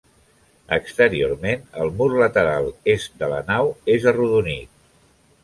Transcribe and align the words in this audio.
Exteriorment, 0.77 1.67
el 1.83 1.93
mur 1.99 2.07
lateral 2.21 2.71
est 2.95 3.21
de 3.21 3.31
la 3.35 3.39
nau 3.53 3.71
és 3.99 4.09
arrodonit. 4.15 4.75